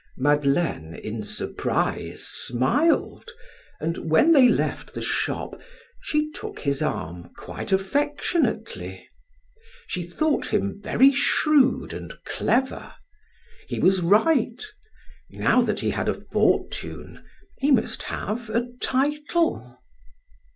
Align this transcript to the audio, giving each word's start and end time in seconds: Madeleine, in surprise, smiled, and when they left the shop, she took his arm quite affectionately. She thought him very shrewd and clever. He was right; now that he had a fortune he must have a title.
Madeleine, 0.17 0.95
in 0.95 1.21
surprise, 1.21 2.25
smiled, 2.25 3.29
and 3.79 4.09
when 4.09 4.31
they 4.31 4.49
left 4.49 4.95
the 4.95 5.01
shop, 5.03 5.61
she 6.01 6.31
took 6.31 6.57
his 6.57 6.81
arm 6.81 7.29
quite 7.37 7.71
affectionately. 7.71 9.07
She 9.85 10.01
thought 10.01 10.47
him 10.47 10.81
very 10.81 11.11
shrewd 11.11 11.93
and 11.93 12.15
clever. 12.25 12.91
He 13.67 13.77
was 13.77 14.01
right; 14.01 14.65
now 15.29 15.61
that 15.61 15.81
he 15.81 15.91
had 15.91 16.09
a 16.09 16.15
fortune 16.19 17.23
he 17.59 17.69
must 17.69 18.01
have 18.01 18.49
a 18.49 18.69
title. 18.81 19.79